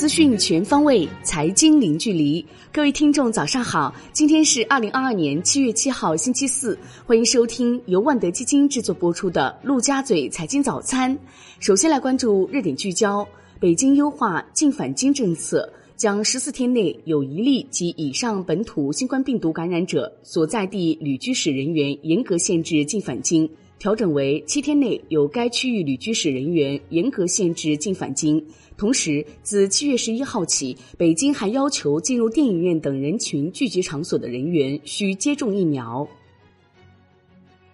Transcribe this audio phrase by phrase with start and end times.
[0.00, 2.42] 资讯全方位，财经零距离。
[2.72, 3.94] 各位听众，早上好！
[4.14, 6.78] 今天是二零二二年七月七号，星期四。
[7.04, 11.14] 欢迎收听由万德基金制作播出的《陆家嘴财经早餐》。
[11.58, 13.28] 首先来关注热点聚焦：
[13.60, 23.46] 北京优化进返京政策，将十四天内有一例及以上本土新冠病毒感染者所在地旅居史人员严格限制进返京。
[23.80, 28.44] 调整为七天内有该区域旅居史人员严格限制进返京。
[28.76, 36.06] 同时，自七月十一号起，北京还要求进入电影院等人群聚集场所的人员需接种疫苗。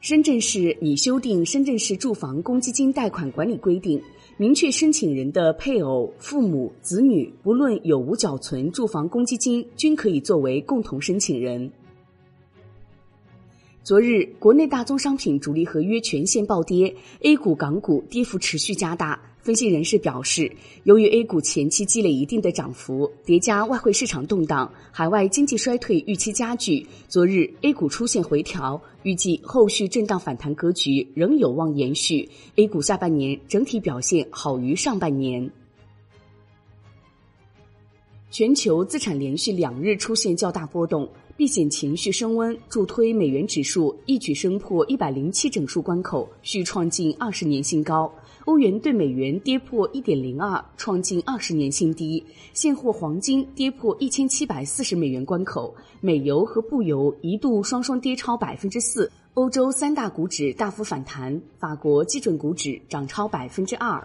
[0.00, 3.96] 深圳市拟修订《深圳市住房公积金贷款管理规定》，
[4.36, 11.70] 明确申请人的配偶、父母、子女不论有无缴存住房公积金，均可以作为共同申请人。
[13.84, 19.20] 昨日，国内大宗商品主力合约全线暴跌，A 股、港股跌幅持续加大。
[19.40, 20.48] 分析人士表示，
[20.84, 32.28] 由于 A 股前期积累一定的涨幅，叠加外汇市场动荡、海外经济衰退预期加剧，昨日 A 股出现回调，预计后续震荡反弹格局仍有望延续。
[32.54, 35.50] A 股下半年整体表现好于上半年。
[38.30, 41.06] 全球资产连续两日出现较大波动。
[41.42, 48.08] 避险情绪升温，助推美元指数一举升破一百零七整数关口，续创近二十年新高。
[48.44, 52.24] 欧元对美元跌破一点零二，创近二十年新低。
[52.52, 59.10] 现货黄金跌破一千七百四十美元关口，美油和布油一度双双跌超百分之四。
[59.34, 64.00] 欧洲三大股指大幅反弹，法国基准股指涨超百分之二。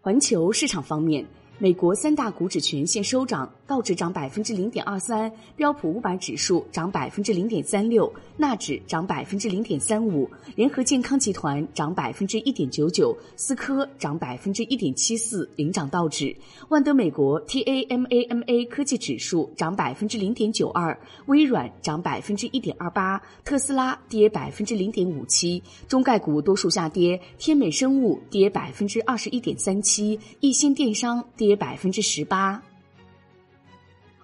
[0.00, 1.22] 环球市场方面。
[1.58, 16.34] 美国三大股指全线收涨，道指涨百分之零点二三，标普五百指数涨百分之零点三六，纳指涨百分之零点三五，联合健康集团涨百分之一点九九，思科涨百分之一点七四，领涨道指。
[16.70, 25.62] 万德美国 TAMAMA 科技指数涨百分之零点九二，微软涨百分之一点二八，特斯拉跌百分之零点五七。
[25.86, 31.43] 中概股多数下跌，天美生物跌百分之二十一点三七，易鑫电商跌。
[31.46, 32.62] 跌百分之十八。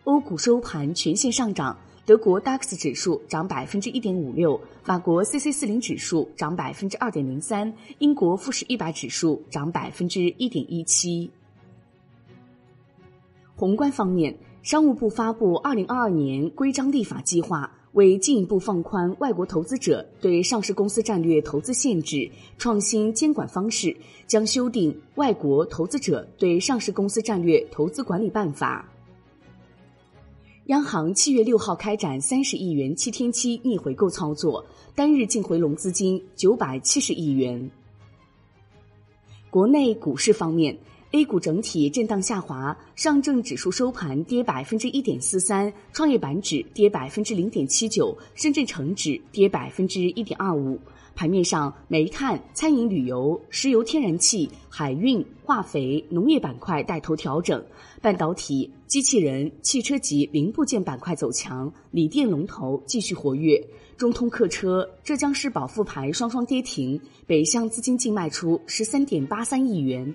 [0.04, 1.76] 欧股收盘全线上涨，
[2.06, 11.30] 德国 DAX 指数涨百分之一点五六，法国 CC 四零指数涨百分之二点零三，英国富时一百指数涨百分之一点一七。
[13.54, 17.70] 宏观方面，商务部发布二零二二年规章立法计划。
[17.92, 23.96] 为进一步放宽外国投资者对上市公司战略投资限制、创新监管方式，
[24.28, 28.88] 将修订《外国投资者对上市公司战略投资管理办法》。
[30.66, 34.64] 央行七月六号开展三十亿元七天期逆回购操作，
[34.94, 37.70] 单日净回笼资金九百七十亿元。
[39.50, 40.78] 国内股市方面。
[41.12, 50.78] A 股整体震荡下滑，上证指数收盘跌百分之一点四三，创业板指跌百分之零点七九，深圳成指跌百分之一点二五。
[51.16, 57.60] 盘面上，煤炭、餐饮旅游、石油天然气、海运、化肥、农业板块带头调整，
[58.00, 63.60] 半导体、机器人、汽车及零部件板块走强，锂电龙头继续活跃。
[63.96, 70.14] 中通客车、浙江市保富牌双双跌停，北向资金净卖出十三点八三亿元。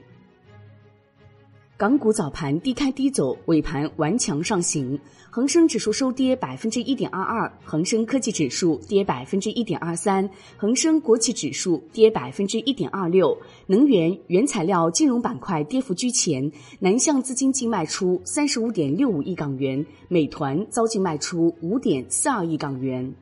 [1.78, 4.98] 港股早盘低开低走，尾盘顽强上行。
[5.30, 13.38] 恒生指数收跌百分之一点二二，恒生科技指数跌百分之一点二三，恒生国企指数跌百分之一点二六。
[13.68, 16.50] 能源、原材料、金融板块跌幅居前，
[16.80, 23.14] 南向资金净卖出三十五点六五亿港元，美团遭净卖出五点四二亿港元。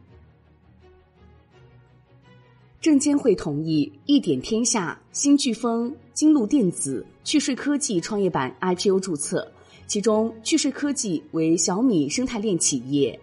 [2.83, 9.49] 证监会同意一点天下、新飓风、金鹿电子、趣税科技创业板 IPO 注册，
[9.87, 13.17] 其中趣税科技为小米生态链企业。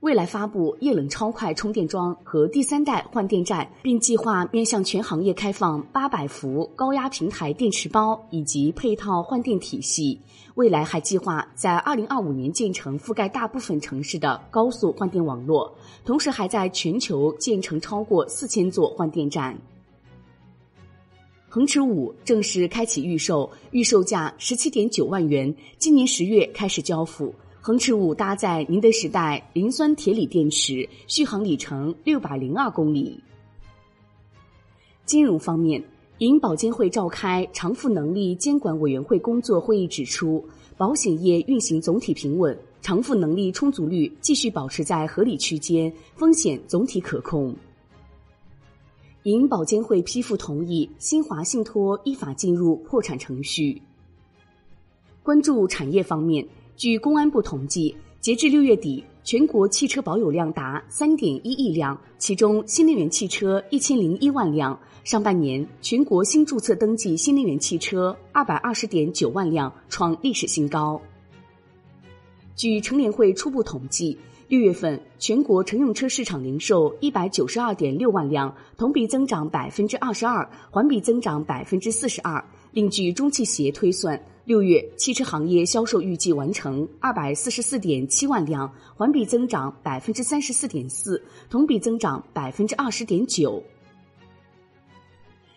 [0.00, 10.20] 未来发布液冷超快充电桩和第三代换电站，并计划面向全行业开放八百伏高压平台电池包以及配套换电体系。
[10.54, 15.74] 未来还计划在二零二五年建成覆盖大部分城市的高速换电网络，
[16.04, 19.58] 同时还在全球建成超过四千座换电站。
[21.48, 27.34] 恒驰五正式开启预售，预售价十七点九万元，今年十月开始交付。
[27.68, 33.22] 恒驰五搭载宁德时代磷酸铁锂电池，续航里程六百零二公里。
[35.04, 35.84] 金融方面，
[36.16, 40.42] 银保监会召开偿付能力监管委员会工作会议指出，
[40.78, 47.54] 保险业运行总体平稳，偿付能力充足率继续保持在合理区间，风险总体可控。
[49.24, 53.82] 银保监会批复同意新华信托依法进入破产程序。
[55.22, 56.48] 关注产业方面，
[56.78, 64.78] 据公安部统计，截至六月底，全国汽车保有量达三点一亿辆，其中新能源汽车一千零一万辆。
[65.02, 71.02] 上半年，全国新注册登记新能源汽车二百二十点九万辆，创历史新高。
[72.54, 74.16] 据乘联会初步统计，
[74.46, 82.44] 六月份全国乘用车市场零售一百九十二点六万辆，同比增长百分之二十二，环比增长百分之四十二。
[82.70, 93.62] 另据中汽协推算，六月汽车行业销售预计完成二百四十四点七万辆，环比增长百分之三十四点四，同比增长百分之二十点九。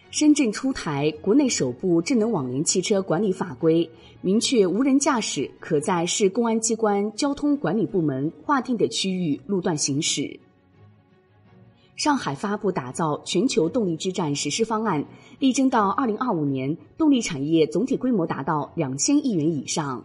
[0.09, 3.89] 深圳出台国内首部智能网联汽车管理法规，
[4.19, 10.37] 明确无人驾驶可在市公安机关交通管理部门划定的区域路段行驶。
[12.01, 15.05] 上海发布打造全球动力之战实施方案，
[15.37, 20.03] 力争到二零二五年动力产业总体规模达到两千亿元以上。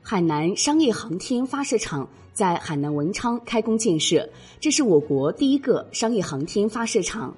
[0.00, 4.26] 海南商业航天发射场在海南文昌开工建设，
[4.58, 7.36] 这是我国第一个商业航天发射场。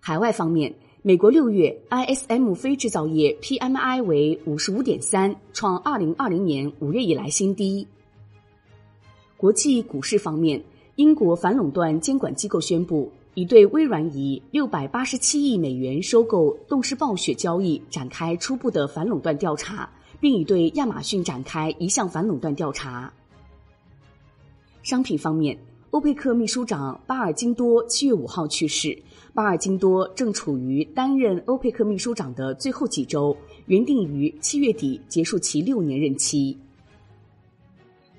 [0.00, 7.88] 海外方面，美国六月 ISM 非制造业 PMI 为五十五点三，创二零二零年五月以来新低。
[9.38, 10.62] 国际股市方面，
[11.00, 19.88] 英国反垄断监管机构宣布，已对微软以六百八十七亿美元收购动视暴雪交易展开初步的反垄断调查，
[20.20, 23.10] 并已对亚马逊展开一项反垄断调查。
[24.82, 25.58] 商品方面。
[25.92, 28.96] 欧佩克秘书长巴尔金多七月五号去世，
[29.34, 33.36] 巴尔金多正处于担任欧佩克秘书长的最后几周，
[33.66, 36.56] 原定于七月底结束其六年任期。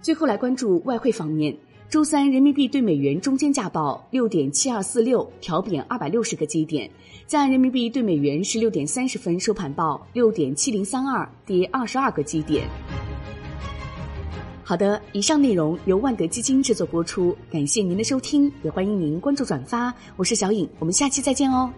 [0.02, 1.56] 最后来关注外汇方面，
[1.92, 6.90] 周三人民币对美元中间价报六点七二四六，调贬二百六十个基点，
[7.28, 12.66] 在人民币对美元十六点三十分收盘报六点七零三二，跌二十二个基点。
[14.64, 19.94] 好的，以上内容由万德基金制作播出，感谢您的收听，也欢迎您关注转发。
[20.16, 21.70] 我是小颖，我们下期再见哦。